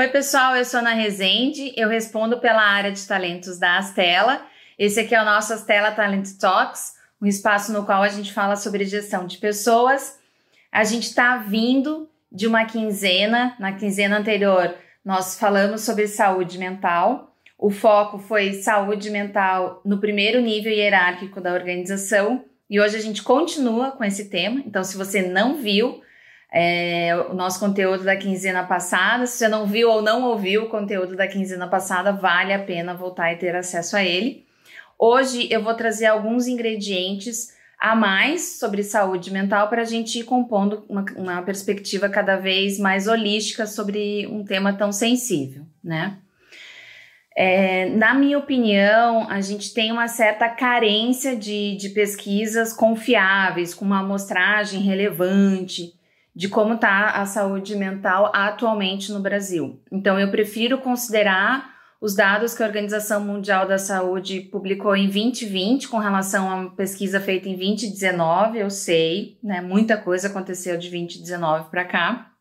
Oi, 0.00 0.08
pessoal, 0.08 0.56
eu 0.56 0.64
sou 0.64 0.80
Ana 0.80 0.94
Rezende, 0.94 1.74
eu 1.76 1.86
respondo 1.86 2.40
pela 2.40 2.62
área 2.62 2.90
de 2.90 3.06
talentos 3.06 3.58
da 3.58 3.76
Astela. 3.76 4.40
Esse 4.78 4.98
aqui 4.98 5.14
é 5.14 5.20
o 5.20 5.26
nosso 5.26 5.52
Astela 5.52 5.90
Talent 5.90 6.26
Talks, 6.40 6.94
um 7.20 7.26
espaço 7.26 7.70
no 7.70 7.84
qual 7.84 8.02
a 8.02 8.08
gente 8.08 8.32
fala 8.32 8.56
sobre 8.56 8.86
gestão 8.86 9.26
de 9.26 9.36
pessoas. 9.36 10.18
A 10.72 10.84
gente 10.84 11.02
está 11.02 11.36
vindo 11.36 12.08
de 12.32 12.46
uma 12.46 12.64
quinzena, 12.64 13.54
na 13.60 13.74
quinzena 13.74 14.16
anterior 14.16 14.74
nós 15.04 15.38
falamos 15.38 15.82
sobre 15.82 16.08
saúde 16.08 16.56
mental. 16.56 17.36
O 17.58 17.68
foco 17.68 18.18
foi 18.18 18.54
saúde 18.54 19.10
mental 19.10 19.82
no 19.84 19.98
primeiro 19.98 20.40
nível 20.40 20.72
hierárquico 20.72 21.42
da 21.42 21.52
organização 21.52 22.42
e 22.70 22.80
hoje 22.80 22.96
a 22.96 23.02
gente 23.02 23.22
continua 23.22 23.90
com 23.90 24.02
esse 24.02 24.30
tema. 24.30 24.62
Então, 24.64 24.82
se 24.82 24.96
você 24.96 25.20
não 25.20 25.56
viu, 25.56 26.00
é, 26.52 27.14
o 27.30 27.34
nosso 27.34 27.60
conteúdo 27.60 28.04
da 28.04 28.16
quinzena 28.16 28.64
passada. 28.64 29.26
Se 29.26 29.38
você 29.38 29.48
não 29.48 29.66
viu 29.66 29.88
ou 29.90 30.02
não 30.02 30.24
ouviu 30.24 30.64
o 30.64 30.68
conteúdo 30.68 31.16
da 31.16 31.28
quinzena 31.28 31.68
passada, 31.68 32.12
vale 32.12 32.52
a 32.52 32.58
pena 32.58 32.94
voltar 32.94 33.32
e 33.32 33.36
ter 33.36 33.54
acesso 33.54 33.96
a 33.96 34.02
ele. 34.02 34.44
Hoje 34.98 35.48
eu 35.50 35.62
vou 35.62 35.74
trazer 35.74 36.06
alguns 36.06 36.46
ingredientes 36.46 37.54
a 37.78 37.94
mais 37.94 38.58
sobre 38.58 38.82
saúde 38.82 39.32
mental 39.32 39.68
para 39.68 39.80
a 39.80 39.86
gente 39.86 40.18
ir 40.18 40.24
compondo 40.24 40.84
uma, 40.86 41.04
uma, 41.16 41.42
perspectiva 41.42 42.10
cada 42.10 42.36
vez 42.36 42.78
mais 42.78 43.08
holística 43.08 43.66
sobre 43.66 44.26
um 44.26 44.44
tema 44.44 44.74
tão 44.74 44.92
sensível, 44.92 45.64
né? 45.82 46.18
É, 47.34 47.88
na 47.90 48.12
minha 48.12 48.36
opinião, 48.36 49.26
a 49.30 49.40
gente 49.40 49.72
tem 49.72 49.90
uma 49.90 50.08
certa 50.08 50.46
carência 50.50 51.34
de, 51.34 51.74
de 51.76 51.88
pesquisas 51.90 52.70
confiáveis, 52.72 53.72
com 53.72 53.86
uma 53.86 54.00
amostragem 54.00 54.82
relevante, 54.82 55.94
de 56.34 56.48
como 56.48 56.74
está 56.74 57.10
a 57.10 57.26
saúde 57.26 57.74
mental 57.76 58.30
atualmente 58.34 59.12
no 59.12 59.20
Brasil. 59.20 59.80
Então, 59.90 60.18
eu 60.18 60.30
prefiro 60.30 60.78
considerar 60.78 61.80
os 62.00 62.14
dados 62.14 62.54
que 62.54 62.62
a 62.62 62.66
Organização 62.66 63.20
Mundial 63.20 63.68
da 63.68 63.76
Saúde 63.76 64.40
publicou 64.40 64.96
em 64.96 65.06
2020 65.06 65.88
com 65.88 65.98
relação 65.98 66.50
a 66.50 66.54
uma 66.54 66.70
pesquisa 66.70 67.20
feita 67.20 67.46
em 67.46 67.56
2019, 67.56 68.58
eu 68.58 68.70
sei, 68.70 69.38
né? 69.42 69.60
Muita 69.60 69.98
coisa 69.98 70.28
aconteceu 70.28 70.78
de 70.78 70.88
2019 70.88 71.68
para 71.68 71.84
cá. 71.84 72.32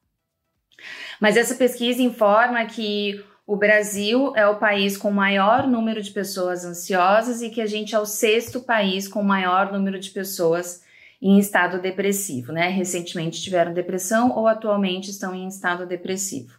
Mas 1.20 1.36
essa 1.36 1.56
pesquisa 1.56 2.02
informa 2.02 2.66
que 2.66 3.22
o 3.46 3.58
Brasil 3.58 4.32
é 4.36 4.48
o 4.48 4.56
país 4.60 4.96
com 4.96 5.12
maior 5.12 5.68
número 5.68 6.02
de 6.02 6.12
pessoas 6.12 6.64
ansiosas 6.64 7.42
e 7.42 7.50
que 7.50 7.60
a 7.60 7.66
gente 7.66 7.94
é 7.94 8.00
o 8.00 8.06
sexto 8.06 8.62
país 8.62 9.08
com 9.08 9.22
maior 9.22 9.74
número 9.74 10.00
de 10.00 10.12
pessoas 10.12 10.84
em 11.22 11.38
estado 11.38 11.82
depressivo, 11.82 12.52
né? 12.52 12.70
Recentemente 12.70 13.42
tiveram 13.42 13.74
depressão 13.74 14.32
ou 14.32 14.48
atualmente 14.48 15.10
estão 15.10 15.36
em 15.36 15.48
estado 15.48 15.86
depressivo. 15.86 16.58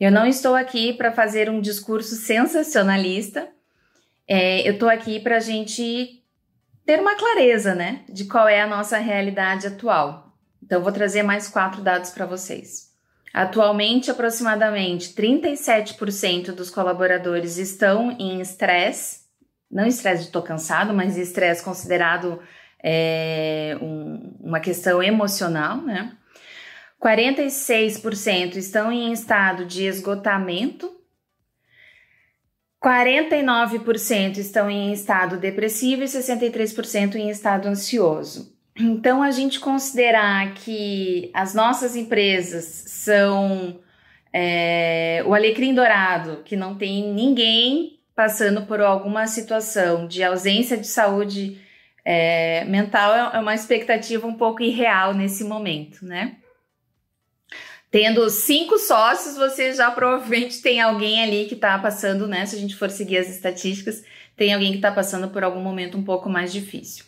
Eu 0.00 0.10
não 0.10 0.26
estou 0.26 0.54
aqui 0.54 0.92
para 0.92 1.12
fazer 1.12 1.48
um 1.50 1.60
discurso 1.60 2.16
sensacionalista, 2.16 3.48
é, 4.26 4.66
eu 4.66 4.74
estou 4.74 4.88
aqui 4.88 5.20
para 5.20 5.36
a 5.36 5.40
gente 5.40 6.22
ter 6.84 6.98
uma 6.98 7.14
clareza, 7.14 7.74
né, 7.74 8.04
de 8.08 8.24
qual 8.24 8.48
é 8.48 8.60
a 8.60 8.66
nossa 8.66 8.98
realidade 8.98 9.66
atual. 9.66 10.32
Então, 10.62 10.82
vou 10.82 10.92
trazer 10.92 11.22
mais 11.22 11.48
quatro 11.48 11.82
dados 11.82 12.10
para 12.10 12.26
vocês. 12.26 12.90
Atualmente, 13.32 14.10
aproximadamente 14.10 15.14
37% 15.14 16.52
dos 16.52 16.70
colaboradores 16.70 17.56
estão 17.56 18.10
em 18.18 18.40
estresse, 18.40 19.22
não 19.70 19.86
estresse 19.86 20.22
de 20.22 20.28
estou 20.28 20.42
cansado, 20.42 20.92
mas 20.92 21.16
estresse 21.16 21.62
considerado 21.62 22.40
é, 22.82 23.76
um, 23.80 24.34
uma 24.40 24.60
questão 24.60 25.02
emocional, 25.02 25.78
né? 25.82 26.16
46% 27.02 28.56
estão 28.56 28.92
em 28.92 29.12
estado 29.12 29.64
de 29.66 29.84
esgotamento, 29.84 30.90
49% 32.82 34.38
estão 34.38 34.70
em 34.70 34.92
estado 34.92 35.36
depressivo 35.36 36.02
e 36.02 36.06
63% 36.06 37.14
em 37.16 37.28
estado 37.28 37.68
ansioso. 37.68 38.56
Então, 38.76 39.22
a 39.22 39.30
gente 39.30 39.60
considerar 39.60 40.54
que 40.54 41.30
as 41.34 41.54
nossas 41.54 41.94
empresas 41.94 42.64
são 42.64 43.80
é, 44.32 45.22
o 45.26 45.34
alecrim 45.34 45.74
dourado, 45.74 46.42
que 46.44 46.56
não 46.56 46.76
tem 46.76 47.12
ninguém 47.12 48.00
passando 48.14 48.62
por 48.62 48.80
alguma 48.80 49.26
situação 49.26 50.06
de 50.06 50.22
ausência 50.22 50.76
de 50.76 50.86
saúde 50.86 51.60
é, 52.04 52.64
mental 52.64 53.14
é, 53.14 53.36
é 53.36 53.40
uma 53.40 53.54
expectativa 53.54 54.26
um 54.26 54.34
pouco 54.34 54.62
irreal 54.62 55.14
nesse 55.14 55.44
momento, 55.44 56.04
né? 56.04 56.36
Tendo 57.90 58.28
cinco 58.30 58.78
sócios, 58.78 59.36
você 59.36 59.74
já 59.74 59.90
provavelmente 59.90 60.62
tem 60.62 60.80
alguém 60.80 61.22
ali 61.22 61.44
que 61.44 61.54
está 61.54 61.78
passando, 61.78 62.26
né? 62.26 62.46
Se 62.46 62.56
a 62.56 62.58
gente 62.58 62.74
for 62.74 62.90
seguir 62.90 63.18
as 63.18 63.28
estatísticas, 63.28 64.02
tem 64.34 64.54
alguém 64.54 64.70
que 64.70 64.78
está 64.78 64.90
passando 64.90 65.28
por 65.28 65.44
algum 65.44 65.60
momento 65.60 65.98
um 65.98 66.02
pouco 66.02 66.30
mais 66.30 66.52
difícil. 66.52 67.04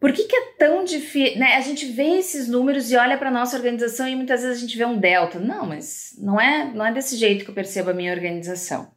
Por 0.00 0.12
que, 0.12 0.24
que 0.24 0.34
é 0.34 0.40
tão 0.58 0.82
difícil? 0.82 1.38
Né? 1.38 1.54
A 1.54 1.60
gente 1.60 1.86
vê 1.86 2.18
esses 2.18 2.48
números 2.48 2.90
e 2.90 2.96
olha 2.96 3.16
para 3.16 3.30
nossa 3.30 3.56
organização 3.56 4.08
e 4.08 4.16
muitas 4.16 4.42
vezes 4.42 4.58
a 4.58 4.60
gente 4.60 4.76
vê 4.76 4.84
um 4.84 4.98
delta. 4.98 5.38
Não, 5.38 5.64
mas 5.64 6.16
não 6.18 6.40
é, 6.40 6.72
não 6.74 6.84
é 6.84 6.92
desse 6.92 7.16
jeito 7.16 7.44
que 7.44 7.50
eu 7.52 7.54
percebo 7.54 7.90
a 7.90 7.94
minha 7.94 8.12
organização. 8.12 8.90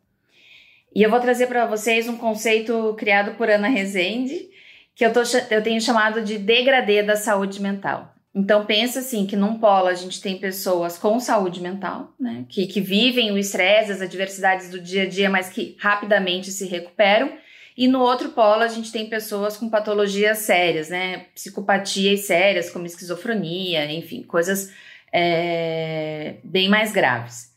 E 0.95 1.03
eu 1.03 1.09
vou 1.11 1.19
trazer 1.19 1.45
para 1.45 1.67
vocês 1.67 2.09
um 2.09 2.17
conceito 2.17 2.95
criado 2.97 3.35
por 3.35 3.51
Ana 3.51 3.67
Rezende, 3.67 4.49
que 4.95 5.05
eu, 5.05 5.11
tô, 5.11 5.21
eu 5.51 5.61
tenho 5.61 5.81
chamado 5.81 6.23
de 6.23 6.37
degradê 6.37 7.03
da 7.03 7.17
saúde 7.17 7.61
mental. 7.61 8.15
Então 8.33 8.65
pensa 8.65 8.99
assim 8.99 9.25
que 9.25 9.35
num 9.35 9.59
polo 9.59 9.87
a 9.87 9.93
gente 9.93 10.21
tem 10.21 10.37
pessoas 10.37 10.97
com 10.97 11.19
saúde 11.19 11.61
mental, 11.61 12.13
né, 12.19 12.45
que, 12.49 12.67
que 12.67 12.81
vivem 12.81 13.31
o 13.31 13.37
estresse, 13.37 13.93
as 13.93 14.01
adversidades 14.01 14.69
do 14.69 14.79
dia 14.79 15.03
a 15.03 15.05
dia, 15.05 15.29
mas 15.29 15.49
que 15.49 15.77
rapidamente 15.79 16.51
se 16.51 16.65
recuperam. 16.65 17.31
E 17.77 17.87
no 17.87 18.01
outro 18.01 18.29
polo 18.29 18.61
a 18.61 18.67
gente 18.67 18.91
tem 18.91 19.07
pessoas 19.07 19.55
com 19.55 19.69
patologias 19.69 20.39
sérias, 20.39 20.89
né, 20.89 21.27
psicopatias 21.33 22.21
sérias 22.21 22.69
como 22.69 22.85
esquizofrenia, 22.85 23.89
enfim, 23.91 24.21
coisas 24.23 24.69
é, 25.13 26.35
bem 26.43 26.67
mais 26.67 26.91
graves. 26.91 27.53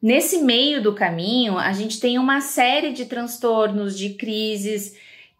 Nesse 0.00 0.38
meio 0.38 0.82
do 0.82 0.94
caminho, 0.94 1.58
a 1.58 1.72
gente 1.72 1.98
tem 1.98 2.18
uma 2.18 2.40
série 2.40 2.92
de 2.92 3.06
transtornos, 3.06 3.96
de 3.96 4.10
crises, 4.10 4.94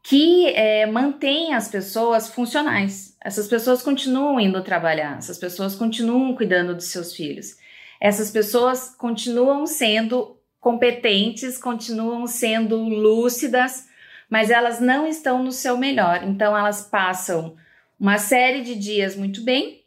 que 0.04 0.48
é, 0.48 0.84
mantém 0.84 1.54
as 1.54 1.66
pessoas 1.66 2.28
funcionais. 2.28 3.16
Essas 3.25 3.48
pessoas 3.48 3.82
continuam 3.82 4.38
indo 4.38 4.62
trabalhar, 4.62 5.16
essas 5.16 5.38
pessoas 5.38 5.75
continuam 5.75 6.37
cuidando 6.37 6.75
dos 6.75 6.88
seus 6.88 7.15
filhos, 7.15 7.56
essas 7.98 8.31
pessoas 8.31 8.91
continuam 8.91 9.66
sendo 9.66 10.38
competentes, 10.60 11.56
continuam 11.56 12.26
sendo 12.26 12.76
lúcidas, 12.76 13.87
mas 14.28 14.50
elas 14.50 14.78
não 14.78 15.06
estão 15.06 15.42
no 15.42 15.50
seu 15.50 15.78
melhor. 15.78 16.22
Então 16.22 16.56
elas 16.56 16.82
passam 16.82 17.56
uma 17.98 18.19
série 18.19 18.60
de 18.60 18.75
dias 18.75 19.16
muito 19.16 19.42
bem 19.42 19.84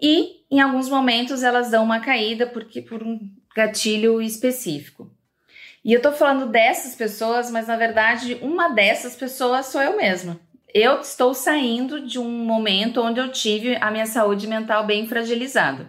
e 0.00 0.44
em 0.50 0.60
alguns 0.60 0.90
momentos 0.90 1.42
elas 1.42 1.70
dão 1.70 1.82
uma 1.82 2.00
caída 2.00 2.46
porque 2.46 2.82
por 2.82 3.02
um 3.02 3.18
gatilho 3.54 4.20
específico. 4.20 5.10
E 5.86 5.92
eu 5.92 6.02
tô 6.02 6.10
falando 6.10 6.46
dessas 6.46 6.96
pessoas, 6.96 7.48
mas 7.48 7.68
na 7.68 7.76
verdade 7.76 8.36
uma 8.42 8.70
dessas 8.70 9.14
pessoas 9.14 9.66
sou 9.66 9.80
eu 9.80 9.96
mesma. 9.96 10.36
Eu 10.74 11.00
estou 11.00 11.32
saindo 11.32 12.04
de 12.04 12.18
um 12.18 12.28
momento 12.28 13.00
onde 13.00 13.20
eu 13.20 13.30
tive 13.30 13.76
a 13.76 13.88
minha 13.88 14.04
saúde 14.04 14.48
mental 14.48 14.84
bem 14.84 15.06
fragilizada. 15.06 15.88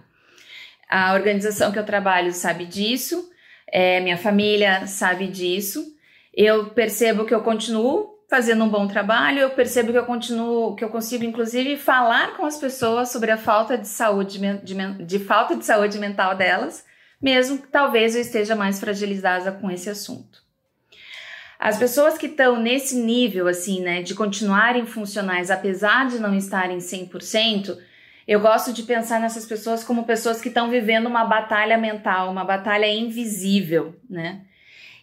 A 0.88 1.16
organização 1.16 1.72
que 1.72 1.80
eu 1.80 1.84
trabalho 1.84 2.32
sabe 2.32 2.68
disso, 2.68 3.28
é, 3.68 4.00
minha 4.00 4.18
família 4.18 4.86
sabe 4.86 5.26
disso. 5.26 5.84
Eu 6.32 6.68
percebo 6.68 7.26
que 7.26 7.34
eu 7.34 7.42
continuo 7.42 8.20
fazendo 8.30 8.66
um 8.66 8.70
bom 8.70 8.88
trabalho, 8.88 9.40
eu 9.40 9.50
percebo 9.50 9.92
que 9.92 9.98
eu 9.98 10.06
continuo, 10.06 10.76
que 10.76 10.84
eu 10.84 10.90
consigo 10.90 11.24
inclusive 11.24 11.76
falar 11.76 12.38
com 12.38 12.46
as 12.46 12.60
pessoas 12.60 13.10
sobre 13.10 13.32
a 13.32 13.38
falta 13.38 13.76
de 13.76 13.88
saúde, 13.88 14.38
de, 14.62 14.76
de 15.04 15.18
falta 15.18 15.56
de 15.56 15.66
saúde 15.66 15.98
mental 15.98 16.36
delas 16.36 16.86
mesmo 17.22 17.58
que 17.60 17.68
talvez 17.68 18.16
eu 18.16 18.22
esteja 18.22 18.56
mais 18.56 18.80
fragilizada 18.80 19.52
com 19.52 19.70
esse 19.70 19.90
assunto. 19.90 20.46
As 21.60 21.78
pessoas 21.78 22.18
que 22.18 22.28
estão 22.28 22.62
nesse 22.62 22.96
nível, 22.96 23.48
assim, 23.48 23.82
né, 23.82 24.04
de 24.04 24.14
continuarem 24.14 24.86
funcionais 24.86 25.50
apesar 25.50 26.08
de 26.08 26.20
não 26.20 26.36
estarem 26.36 26.78
100%, 26.78 27.78
eu 28.28 28.40
gosto 28.40 28.72
de 28.72 28.84
pensar 28.84 29.20
nessas 29.20 29.46
pessoas 29.46 29.84
como 29.84 30.06
pessoas 30.06 30.40
que 30.40 30.50
estão 30.50 30.70
vivendo 30.70 31.08
uma 31.08 31.26
batalha 31.26 31.78
mental, 31.78 32.30
uma 32.30 32.44
batalha 32.44 32.86
invisível, 32.86 33.96
né? 34.10 34.42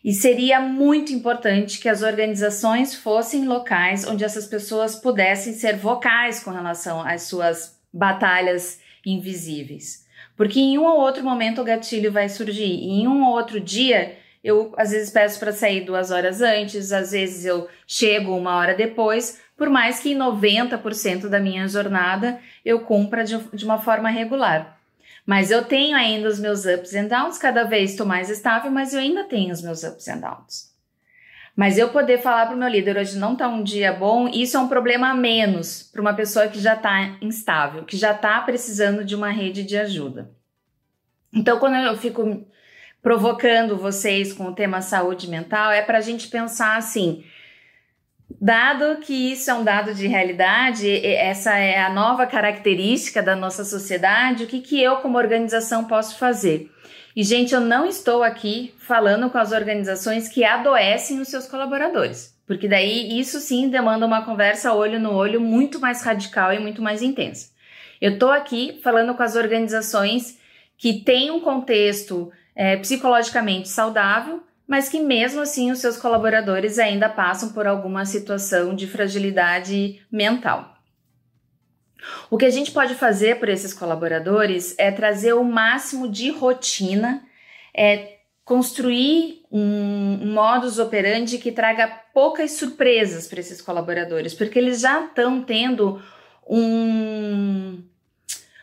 E 0.05 0.13
seria 0.13 0.61
muito 0.61 1.15
importante 1.15 1.81
que 1.81 1.89
as 1.89 2.03
organizações 2.03 2.95
fossem 2.95 3.47
locais 3.47 4.07
onde 4.07 4.23
essas 4.23 4.47
pessoas 4.47 4.95
pudessem 4.95 5.55
ser 5.55 5.77
vocais 5.77 6.45
com 6.45 6.51
relação 6.51 7.01
às 7.01 7.23
suas 7.23 7.81
batalhas 7.91 8.79
invisíveis. 9.05 10.04
Porque 10.37 10.59
em 10.59 10.79
um 10.79 10.85
ou 10.85 10.99
outro 10.99 11.23
momento 11.23 11.61
o 11.61 11.65
gatilho 11.65 12.11
vai 12.11 12.29
surgir. 12.29 12.65
E 12.65 12.91
em 13.01 13.09
um 13.09 13.25
ou 13.25 13.35
outro 13.35 13.61
dia, 13.61 14.17
eu 14.43 14.75
às 14.77 14.91
vezes 14.91 15.11
peço 15.11 15.39
para 15.39 15.53
sair 15.53 15.83
duas 15.85 16.11
horas 16.11 16.43
antes, 16.43 16.93
às 16.93 17.13
vezes 17.13 17.45
eu 17.45 17.69
chego 17.87 18.37
uma 18.37 18.57
hora 18.57 18.75
depois, 18.75 19.41
por 19.57 19.71
mais 19.71 20.01
que 20.01 20.13
em 20.13 20.19
90% 20.19 21.29
da 21.29 21.41
minha 21.41 21.67
jornada 21.69 22.39
eu 22.65 22.81
cumpra 22.81 23.25
de, 23.25 23.39
de 23.55 23.65
uma 23.65 23.79
forma 23.79 24.11
regular. 24.11 24.79
Mas 25.25 25.51
eu 25.51 25.65
tenho 25.65 25.97
ainda 25.97 26.29
os 26.29 26.39
meus 26.39 26.67
ups 26.67 26.95
and 26.95 27.07
downs, 27.07 27.39
cada 27.39 27.65
vez 27.65 27.93
estou 27.93 28.05
mais 28.05 28.29
estável, 28.29 28.71
mas 28.71 28.93
eu 28.93 29.01
ainda 29.01 29.25
tenho 29.25 29.53
os 29.53 29.63
meus 29.63 29.83
ups 29.83 30.07
and 30.09 30.19
downs. 30.19 30.74
Mas 31.57 31.79
eu 31.79 31.91
poder 31.91 32.21
falar 32.21 32.47
para 32.47 32.57
o 32.57 32.59
meu 32.59 32.69
líder 32.69 32.97
hoje 32.97 33.17
não 33.17 33.35
está 33.35 33.49
um 33.49 33.63
dia 33.63 33.93
bom, 33.93 34.29
isso 34.29 34.57
é 34.57 34.61
um 34.61 34.69
problema 34.69 35.11
a 35.11 35.15
menos 35.15 35.83
para 35.83 36.01
uma 36.01 36.15
pessoa 36.15 36.49
que 36.49 36.59
já 36.59 36.75
está 36.75 37.17
instável, 37.21 37.85
que 37.85 37.97
já 37.97 38.11
está 38.11 38.41
precisando 38.41 39.05
de 39.05 39.15
uma 39.15 39.31
rede 39.31 39.63
de 39.63 39.77
ajuda. 39.77 40.31
Então, 41.33 41.59
quando 41.59 41.77
eu 41.77 41.97
fico 41.97 42.45
provocando 43.01 43.77
vocês 43.77 44.33
com 44.33 44.47
o 44.47 44.55
tema 44.55 44.81
saúde 44.81 45.29
mental, 45.29 45.71
é 45.71 45.83
para 45.83 45.99
a 45.99 46.01
gente 46.01 46.29
pensar 46.29 46.77
assim: 46.77 47.25
Dado 48.41 49.01
que 49.01 49.33
isso 49.33 49.51
é 49.51 49.55
um 49.55 49.63
dado 49.63 49.95
de 49.95 50.07
realidade, 50.07 50.89
essa 51.07 51.57
é 51.57 51.81
a 51.81 51.89
nova 51.89 52.27
característica 52.27 53.23
da 53.23 53.37
nossa 53.37 53.65
sociedade, 53.65 54.45
o 54.45 54.47
que, 54.47 54.61
que 54.61 54.83
eu, 54.83 54.97
como 54.97 55.19
organização, 55.19 55.85
posso 55.85 56.19
fazer? 56.19 56.71
E, 57.15 57.23
gente, 57.23 57.55
eu 57.55 57.61
não 57.61 57.87
estou 57.87 58.23
aqui 58.23 58.75
falando 58.79 59.31
com 59.31 59.39
as 59.39 59.53
organizações 59.53 60.29
que 60.29 60.45
adoecem 60.45 61.21
os 61.21 61.29
seus 61.29 61.47
colaboradores, 61.47 62.37
porque 62.47 62.67
daí 62.67 63.19
isso 63.19 63.39
sim 63.39 63.69
demanda 63.69 64.05
uma 64.05 64.25
conversa 64.25 64.73
olho 64.73 64.99
no 64.99 65.13
olho 65.13 65.41
muito 65.41 65.79
mais 65.79 66.03
radical 66.03 66.53
e 66.53 66.59
muito 66.59 66.83
mais 66.83 67.03
intensa. 67.03 67.51
Eu 68.01 68.15
estou 68.15 68.31
aqui 68.31 68.81
falando 68.83 69.15
com 69.15 69.23
as 69.23 69.37
organizações 69.37 70.39
que 70.77 71.05
têm 71.05 71.31
um 71.31 71.41
contexto 71.41 72.33
é, 72.55 72.77
psicologicamente 72.77 73.69
saudável 73.69 74.43
mas 74.67 74.89
que 74.89 75.01
mesmo 75.01 75.43
assim 75.43 75.71
os 75.71 75.79
seus 75.79 75.97
colaboradores 75.97 76.79
ainda 76.79 77.09
passam 77.09 77.53
por 77.53 77.67
alguma 77.67 78.05
situação 78.05 78.75
de 78.75 78.87
fragilidade 78.87 80.01
mental. 80.11 80.74
O 82.31 82.37
que 82.37 82.45
a 82.45 82.51
gente 82.51 82.71
pode 82.71 82.95
fazer 82.95 83.39
por 83.39 83.49
esses 83.49 83.73
colaboradores 83.73 84.75
é 84.79 84.91
trazer 84.91 85.35
o 85.35 85.45
máximo 85.45 86.09
de 86.09 86.31
rotina, 86.31 87.23
é 87.77 88.15
construir 88.45 89.43
um, 89.51 90.33
modus 90.33 90.79
operandi 90.79 91.39
que 91.39 91.51
traga 91.51 91.87
poucas 92.13 92.53
surpresas 92.53 93.27
para 93.27 93.41
esses 93.41 93.61
colaboradores, 93.61 94.35
porque 94.35 94.59
eles 94.59 94.81
já 94.81 95.05
estão 95.05 95.43
tendo 95.43 96.03
um, 96.47 97.83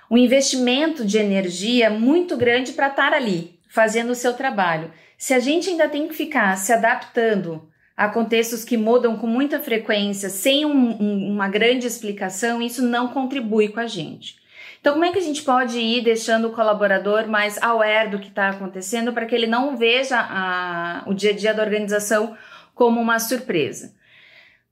um 0.10 0.18
investimento 0.18 1.04
de 1.04 1.18
energia 1.18 1.90
muito 1.90 2.38
grande 2.38 2.74
para 2.74 2.90
estar 2.90 3.14
ali, 3.14 3.60
fazendo 3.68 4.12
o 4.12 4.16
seu 4.16 4.34
trabalho. 4.34 4.92
Se 5.18 5.34
a 5.34 5.40
gente 5.40 5.70
ainda 5.70 5.90
tem 5.90 6.08
que 6.08 6.14
ficar 6.14 6.56
se 6.58 6.72
adaptando 6.72 7.71
a 7.96 8.08
contextos 8.08 8.64
que 8.64 8.78
mudam 8.78 9.18
com 9.18 9.28
muita 9.28 9.60
frequência, 9.60 10.30
sem 10.30 10.66
um, 10.66 11.02
um, 11.02 11.32
uma 11.32 11.48
grande 11.48 11.86
explicação, 11.86 12.62
isso 12.62 12.82
não 12.82 13.10
contribui 13.10 13.70
com 13.70 13.80
a 13.80 13.88
gente. 13.88 14.42
Então, 14.80 14.94
como 14.94 15.06
é 15.06 15.12
que 15.12 15.20
a 15.20 15.22
gente 15.22 15.44
pode 15.44 15.78
ir 15.78 16.04
deixando 16.04 16.48
o 16.48 16.54
colaborador 16.54 17.28
mais 17.28 17.62
aware 17.62 18.10
do 18.10 18.18
que 18.18 18.30
está 18.30 18.50
acontecendo 18.50 19.14
para 19.14 19.28
que 19.28 19.36
ele 19.36 19.46
não 19.46 19.78
veja 19.78 20.18
a, 20.20 21.04
o 21.06 21.14
dia 21.14 21.30
a 21.30 21.36
dia 21.36 21.54
da 21.54 21.62
organização 21.62 22.36
como 22.74 23.00
uma 23.00 23.20
surpresa? 23.20 23.94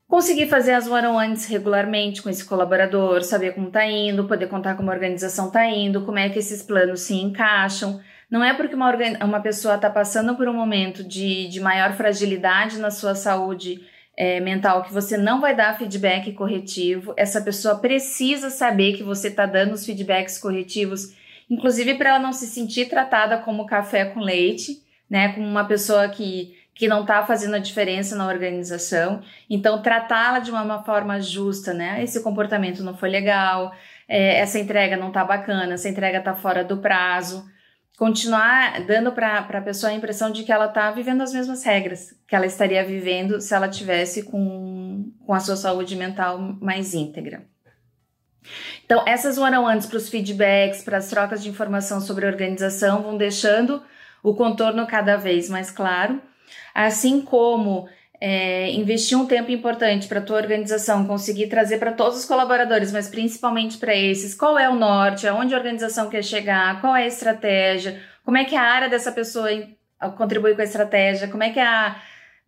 Conseguir 0.08 0.48
fazer 0.48 0.74
as 0.74 0.88
one-on-ones 0.88 1.46
regularmente 1.46 2.24
com 2.24 2.30
esse 2.32 2.44
colaborador, 2.44 3.22
saber 3.22 3.54
como 3.54 3.68
está 3.68 3.86
indo, 3.86 4.26
poder 4.28 4.48
contar 4.48 4.76
como 4.76 4.90
a 4.90 4.94
organização 4.96 5.50
está 5.50 5.68
indo, 5.68 6.04
como 6.04 6.18
é 6.18 6.28
que 6.30 6.40
esses 6.40 6.64
planos 6.64 7.02
se 7.02 7.14
encaixam. 7.14 8.02
Não 8.30 8.44
é 8.44 8.54
porque 8.54 8.76
uma, 8.76 8.94
uma 9.24 9.40
pessoa 9.40 9.76
está 9.76 9.90
passando 9.90 10.36
por 10.36 10.48
um 10.48 10.54
momento 10.54 11.04
de, 11.04 11.48
de 11.48 11.60
maior 11.60 11.94
fragilidade 11.94 12.78
na 12.78 12.92
sua 12.92 13.16
saúde 13.16 13.82
é, 14.16 14.40
mental 14.40 14.84
que 14.84 14.94
você 14.94 15.18
não 15.18 15.42
vai 15.42 15.56
dar 15.56 15.78
feedback 15.78 16.34
corretivo. 16.34 17.14
Essa 17.18 17.42
pessoa 17.42 17.80
precisa 17.80 18.50
saber 18.50 18.98
que 18.98 19.02
você 19.02 19.30
está 19.30 19.46
dando 19.46 19.74
os 19.74 19.86
feedbacks 19.86 20.38
corretivos, 20.38 21.16
inclusive 21.50 21.96
para 21.96 22.10
ela 22.10 22.20
não 22.20 22.32
se 22.32 22.46
sentir 22.46 22.88
tratada 22.88 23.40
como 23.40 23.66
café 23.66 24.06
com 24.06 24.20
leite, 24.20 24.84
né? 25.10 25.34
Como 25.34 25.48
uma 25.48 25.66
pessoa 25.66 26.08
que, 26.10 26.56
que 26.76 26.88
não 26.88 27.02
está 27.02 27.26
fazendo 27.26 27.56
a 27.56 27.60
diferença 27.60 28.16
na 28.16 28.28
organização. 28.28 29.22
Então, 29.50 29.82
tratá-la 29.82 30.38
de 30.38 30.52
uma, 30.52 30.84
forma 30.84 31.20
justa, 31.20 31.74
né? 31.74 32.04
Esse 32.04 32.22
comportamento 32.22 32.84
não 32.84 32.96
foi 32.96 33.10
legal, 33.10 33.74
é, 34.08 34.38
essa 34.40 34.60
entrega 34.60 34.96
não 34.98 35.08
está 35.08 35.24
bacana, 35.24 35.74
essa 35.74 35.90
entrega 35.90 36.20
está 36.20 36.36
fora 36.36 36.64
do 36.64 36.78
prazo 36.78 37.44
continuar 37.98 38.86
dando 38.86 39.12
para 39.12 39.40
a 39.40 39.62
pessoa 39.62 39.92
a 39.92 39.96
impressão 39.96 40.32
de 40.32 40.44
que 40.44 40.52
ela 40.52 40.68
está 40.68 40.90
vivendo 40.92 41.22
as 41.22 41.34
mesmas 41.34 41.64
regras 41.64 42.16
que 42.30 42.36
ela 42.36 42.46
estaria 42.46 42.86
vivendo 42.86 43.42
se 43.42 43.54
ela 43.54 43.68
tivesse 43.68 44.24
com, 44.24 45.12
com 45.26 45.34
a 45.34 45.40
sua 45.40 45.56
saúde 45.56 45.96
mental 45.96 46.38
mais 46.62 46.94
íntegra. 46.94 47.44
Então, 48.86 49.04
essas 49.06 49.38
one-on-ones 49.38 49.86
para 49.86 49.98
os 49.98 50.10
feedbacks, 50.10 50.84
para 50.84 50.98
as 50.98 51.10
trocas 51.10 51.44
de 51.44 51.50
informação 51.50 52.00
sobre 52.00 52.26
organização 52.26 53.02
vão 53.02 53.18
deixando 53.18 53.84
o 54.24 54.34
contorno 54.34 54.86
cada 54.88 55.18
vez 55.18 55.50
mais 55.50 55.72
claro, 55.72 56.22
assim 56.74 57.22
como 57.22 57.90
é, 58.22 58.72
investir 58.72 59.18
um 59.18 59.26
tempo 59.26 59.50
importante 59.52 60.08
para 60.08 60.20
a 60.20 60.24
tua 60.24 60.38
organização 60.38 61.06
conseguir 61.06 61.48
trazer 61.48 61.78
para 61.78 61.94
todos 61.94 62.20
os 62.20 62.26
colaboradores, 62.26 62.92
mas 62.92 63.08
principalmente 63.08 63.78
para 63.78 63.96
esses, 63.96 64.36
qual 64.36 64.60
é 64.60 64.70
o 64.70 64.76
norte, 64.76 65.28
aonde 65.28 65.54
a 65.54 65.58
organização 65.58 66.10
quer 66.10 66.24
chegar, 66.24 66.82
qual 66.82 66.96
é 66.96 67.04
a 67.04 67.08
estratégia, 67.08 68.02
como 68.26 68.38
é 68.38 68.44
que 68.44 68.56
a 68.56 68.62
área 68.62 68.90
dessa 68.90 69.12
pessoa 69.12 69.50
contribui 70.18 70.54
com 70.54 70.62
a 70.62 70.66
estratégia, 70.66 71.30
como 71.30 71.44
é 71.44 71.50
que 71.50 71.60
a 71.60 71.96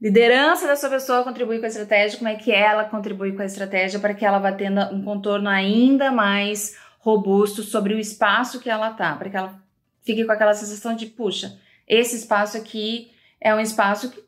liderança 0.01 0.67
dessa 0.67 0.89
pessoa 0.89 1.23
contribui 1.23 1.59
com 1.59 1.65
a 1.65 1.69
estratégia, 1.69 2.17
como 2.17 2.29
é 2.29 2.35
que 2.35 2.51
ela 2.51 2.83
contribui 2.85 3.33
com 3.33 3.41
a 3.41 3.45
estratégia 3.45 3.99
para 3.99 4.13
que 4.13 4.25
ela 4.25 4.39
vá 4.39 4.51
tendo 4.51 4.81
um 4.93 5.03
contorno 5.03 5.47
ainda 5.47 6.11
mais 6.11 6.75
robusto 6.99 7.63
sobre 7.63 7.93
o 7.93 7.99
espaço 7.99 8.59
que 8.59 8.69
ela 8.69 8.91
tá, 8.91 9.15
para 9.15 9.29
que 9.29 9.37
ela 9.37 9.61
fique 10.03 10.25
com 10.25 10.31
aquela 10.31 10.53
sensação 10.53 10.95
de, 10.95 11.05
puxa, 11.05 11.57
esse 11.87 12.15
espaço 12.15 12.57
aqui 12.57 13.11
é 13.39 13.53
um 13.53 13.59
espaço 13.59 14.11
que 14.11 14.21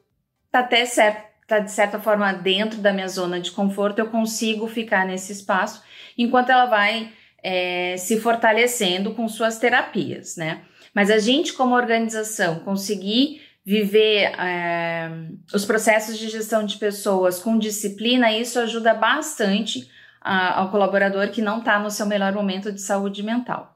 tá 0.52 0.60
até 0.60 0.86
certo, 0.86 1.33
está 1.44 1.60
de 1.60 1.72
certa 1.72 2.00
forma 2.00 2.32
dentro 2.34 2.80
da 2.80 2.92
minha 2.92 3.08
zona 3.08 3.40
de 3.40 3.52
conforto, 3.52 4.00
eu 4.00 4.08
consigo 4.08 4.68
ficar 4.68 5.06
nesse 5.06 5.32
espaço 5.32 5.84
enquanto 6.18 6.50
ela 6.50 6.66
vai 6.66 7.12
é, 7.44 7.96
se 7.98 8.20
fortalecendo 8.20 9.14
com 9.14 9.28
suas 9.28 9.60
terapias, 9.60 10.38
né? 10.38 10.62
Mas 10.94 11.10
a 11.10 11.20
gente, 11.20 11.54
como 11.54 11.76
organização, 11.76 12.60
conseguir 12.60 13.42
viver 13.66 14.32
é, 14.40 15.10
os 15.54 15.66
processos 15.66 16.18
de 16.18 16.30
gestão 16.30 16.66
de 16.66 16.78
pessoas 16.78 17.40
com 17.40 17.58
disciplina, 17.58 18.32
isso 18.32 18.60
ajuda 18.60 18.94
bastante 18.94 19.90
a, 20.22 20.60
ao 20.60 20.72
colaborador 20.72 21.30
que 21.30 21.42
não 21.42 21.60
está 21.60 21.80
no 21.80 21.90
seu 21.90 22.06
melhor 22.06 22.34
momento 22.34 22.72
de 22.72 22.82
saúde 22.82 23.24
mental. 23.24 23.73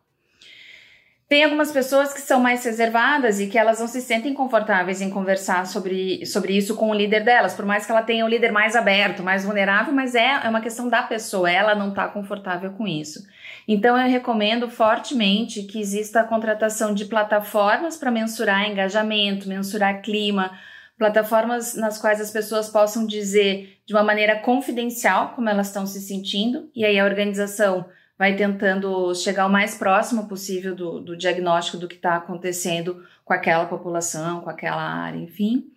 Tem 1.29 1.43
algumas 1.43 1.73
pessoas 1.73 2.13
que 2.13 2.21
são 2.21 2.39
mais 2.39 2.63
reservadas 2.63 3.41
e 3.41 3.47
que 3.47 3.57
elas 3.57 3.81
não 3.81 3.87
se 3.87 3.99
sentem 3.99 4.33
confortáveis 4.33 5.01
em 5.01 5.09
conversar 5.09 5.67
sobre, 5.67 6.25
sobre 6.25 6.55
isso 6.55 6.73
com 6.73 6.89
o 6.89 6.93
líder 6.93 7.25
delas, 7.25 7.53
por 7.53 7.65
mais 7.65 7.85
que 7.85 7.91
ela 7.91 8.01
tenha 8.01 8.23
o 8.23 8.29
líder 8.29 8.53
mais 8.53 8.77
aberto, 8.77 9.21
mais 9.21 9.43
vulnerável, 9.43 9.93
mas 9.93 10.15
é, 10.15 10.39
é 10.45 10.47
uma 10.47 10.61
questão 10.61 10.87
da 10.87 11.03
pessoa, 11.03 11.51
ela 11.51 11.75
não 11.75 11.89
está 11.89 12.07
confortável 12.07 12.71
com 12.71 12.87
isso. 12.87 13.27
Então 13.67 13.99
eu 13.99 14.09
recomendo 14.09 14.69
fortemente 14.69 15.63
que 15.63 15.81
exista 15.81 16.21
a 16.21 16.23
contratação 16.23 16.93
de 16.93 17.03
plataformas 17.03 17.97
para 17.97 18.09
mensurar 18.09 18.65
engajamento, 18.65 19.49
mensurar 19.49 20.01
clima, 20.01 20.57
plataformas 20.97 21.75
nas 21.75 21.97
quais 21.97 22.21
as 22.21 22.31
pessoas 22.31 22.69
possam 22.69 23.05
dizer 23.05 23.77
de 23.85 23.93
uma 23.93 24.03
maneira 24.03 24.39
confidencial 24.39 25.33
como 25.35 25.49
elas 25.49 25.67
estão 25.67 25.85
se 25.85 25.99
sentindo, 25.99 26.69
e 26.73 26.85
aí 26.85 26.97
a 26.97 27.03
organização 27.03 27.85
vai 28.17 28.35
tentando 28.35 29.13
chegar 29.13 29.45
o 29.45 29.51
mais 29.51 29.75
próximo 29.75 30.27
possível 30.27 30.75
do, 30.75 30.99
do 30.99 31.17
diagnóstico 31.17 31.77
do 31.77 31.87
que 31.87 31.95
está 31.95 32.15
acontecendo 32.15 33.03
com 33.23 33.33
aquela 33.33 33.65
população, 33.65 34.41
com 34.41 34.49
aquela 34.49 34.81
área, 34.81 35.19
enfim. 35.19 35.71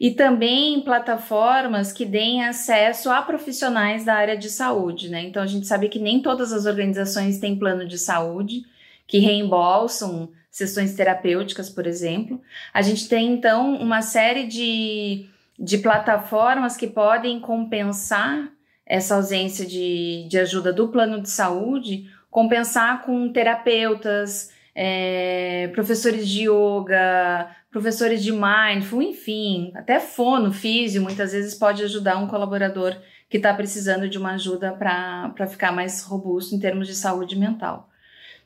E 0.00 0.10
também 0.10 0.80
plataformas 0.80 1.92
que 1.92 2.06
deem 2.06 2.42
acesso 2.42 3.10
a 3.10 3.20
profissionais 3.20 4.04
da 4.04 4.14
área 4.14 4.36
de 4.36 4.48
saúde, 4.48 5.10
né? 5.10 5.22
Então 5.22 5.42
a 5.42 5.46
gente 5.46 5.66
sabe 5.66 5.88
que 5.88 5.98
nem 5.98 6.22
todas 6.22 6.52
as 6.52 6.64
organizações 6.64 7.38
têm 7.38 7.58
plano 7.58 7.86
de 7.86 7.98
saúde 7.98 8.64
que 9.06 9.18
reembolsam 9.18 10.30
sessões 10.50 10.94
terapêuticas, 10.94 11.68
por 11.68 11.86
exemplo. 11.86 12.40
A 12.72 12.80
gente 12.80 13.08
tem 13.08 13.32
então 13.32 13.74
uma 13.76 14.00
série 14.00 14.46
de, 14.46 15.26
de 15.58 15.78
plataformas 15.78 16.76
que 16.76 16.86
podem 16.86 17.38
compensar 17.38 18.50
essa 18.90 19.14
ausência 19.14 19.64
de, 19.64 20.26
de 20.28 20.36
ajuda 20.36 20.72
do 20.72 20.88
plano 20.88 21.22
de 21.22 21.30
saúde, 21.30 22.10
compensar 22.28 23.04
com 23.04 23.32
terapeutas, 23.32 24.50
é, 24.74 25.70
professores 25.72 26.28
de 26.28 26.48
yoga, 26.48 27.48
professores 27.70 28.20
de 28.20 28.32
mindful, 28.32 29.00
enfim, 29.00 29.70
até 29.76 30.00
fono, 30.00 30.52
físio, 30.52 31.00
muitas 31.00 31.30
vezes 31.30 31.54
pode 31.54 31.84
ajudar 31.84 32.16
um 32.16 32.26
colaborador 32.26 32.96
que 33.28 33.36
está 33.36 33.54
precisando 33.54 34.08
de 34.08 34.18
uma 34.18 34.32
ajuda 34.32 34.72
para 34.72 35.46
ficar 35.46 35.70
mais 35.70 36.02
robusto 36.02 36.56
em 36.56 36.58
termos 36.58 36.88
de 36.88 36.96
saúde 36.96 37.38
mental. 37.38 37.88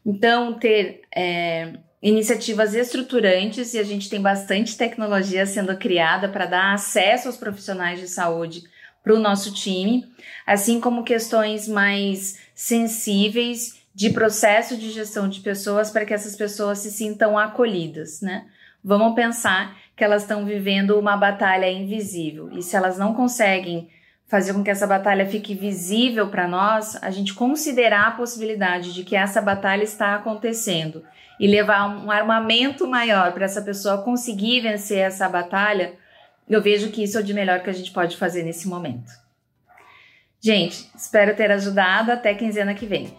Então, 0.05 0.53
ter 0.53 1.01
é, 1.17 1.73
iniciativas 2.03 2.75
estruturantes, 2.75 3.73
e 3.73 3.79
a 3.79 3.83
gente 3.83 4.11
tem 4.11 4.21
bastante 4.21 4.77
tecnologia 4.77 5.47
sendo 5.47 5.75
criada 5.79 6.29
para 6.29 6.45
dar 6.45 6.75
acesso 6.75 7.29
aos 7.29 7.39
profissionais 7.39 7.99
de 7.99 8.09
saúde 8.09 8.74
para 9.05 9.15
o 9.15 9.21
nosso 9.21 9.53
time, 9.53 10.05
assim 10.47 10.81
como 10.81 11.05
questões 11.05 11.69
mais 11.69 12.39
sensíveis 12.55 13.79
de 13.95 14.11
processo 14.11 14.77
de 14.77 14.91
gestão 14.91 15.29
de 15.29 15.41
pessoas 15.41 15.91
para 15.91 16.07
que 16.07 16.15
essas 16.15 16.35
pessoas 16.35 16.79
se 16.79 16.91
sintam 16.91 17.39
acolhidas, 17.39 18.23
né? 18.23 18.47
Vamos 18.83 19.15
pensar 19.15 19.77
que 19.95 20.03
elas 20.03 20.23
estão 20.23 20.45
vivendo 20.45 20.99
uma 20.99 21.17
batalha 21.17 21.71
invisível 21.71 22.51
e 22.53 22.63
se 22.63 22.75
elas 22.75 22.99
não 22.99 23.15
conseguem 23.15 23.89
fazer 24.27 24.55
com 24.55 24.65
que 24.65 24.71
essa 24.71 24.87
batalha 24.87 25.27
fique 25.27 25.55
visível 25.55 26.29
para 26.29 26.49
nós, 26.49 27.01
a 27.03 27.11
gente 27.11 27.35
considerar 27.35 28.09
a 28.09 28.11
possibilidade 28.13 28.93
de 28.93 29.05
que 29.05 29.15
essa 29.15 29.41
batalha 29.41 29.85
está 29.85 30.15
acontecendo 30.15 31.05
e 31.39 31.47
levar 31.47 31.87
um 31.87 32.11
armamento 32.11 32.87
maior 32.87 33.33
para 33.33 33.45
essa 33.45 33.63
pessoa 33.63 34.03
conseguir 34.03 34.61
vencer 34.61 34.99
essa 34.99 35.29
batalha, 35.29 35.95
eu 36.49 36.63
vejo 36.63 36.91
que 36.91 37.03
isso 37.03 37.17
é 37.17 37.21
o 37.21 37.25
de 37.25 37.35
melhor 37.35 37.63
que 37.63 37.71
a 37.71 37.73
gente 37.73 37.91
pode 37.91 38.17
fazer 38.17 38.43
nesse 38.43 38.69
momento. 38.69 39.11
Gente, 40.41 40.91
espero 40.95 41.35
ter 41.35 41.51
ajudado. 41.51 42.13
Até 42.13 42.35
quinzena 42.35 42.75
que 42.75 42.85
vem. 42.85 43.17